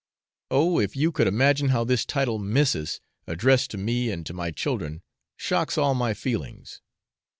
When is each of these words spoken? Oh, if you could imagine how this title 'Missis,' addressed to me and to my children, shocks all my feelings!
Oh, 0.49 0.79
if 0.79 0.95
you 0.95 1.11
could 1.11 1.27
imagine 1.27 1.69
how 1.69 1.83
this 1.83 2.07
title 2.07 2.39
'Missis,' 2.39 2.99
addressed 3.27 3.69
to 3.69 3.77
me 3.77 4.09
and 4.09 4.25
to 4.25 4.33
my 4.33 4.49
children, 4.49 5.03
shocks 5.37 5.77
all 5.77 5.93
my 5.93 6.15
feelings! 6.15 6.81